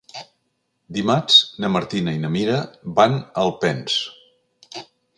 Dimarts 0.97 1.35
na 1.65 1.71
Martina 1.75 2.17
i 2.19 2.23
na 2.25 2.33
Mira 2.39 2.57
van 3.01 3.21
a 3.23 3.47
Alpens. 3.47 4.03